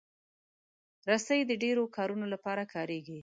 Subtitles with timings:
[1.09, 3.19] رسۍ د ډیرو کارونو لپاره کارېږي.